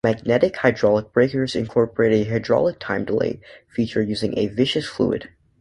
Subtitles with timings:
[0.03, 5.29] Magnetic-hydraulic breakers incorporate a hydraulic time delay feature using a viscous fluid.